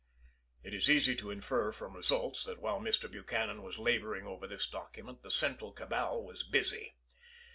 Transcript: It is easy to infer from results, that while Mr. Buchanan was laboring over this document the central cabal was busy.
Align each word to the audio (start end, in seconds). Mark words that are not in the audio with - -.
It 0.63 0.73
is 0.73 0.89
easy 0.89 1.15
to 1.17 1.29
infer 1.29 1.71
from 1.71 1.95
results, 1.95 2.43
that 2.45 2.59
while 2.59 2.79
Mr. 2.79 3.07
Buchanan 3.07 3.61
was 3.61 3.77
laboring 3.77 4.25
over 4.25 4.47
this 4.47 4.67
document 4.67 5.21
the 5.21 5.29
central 5.29 5.71
cabal 5.73 6.23
was 6.23 6.41
busy. 6.41 6.95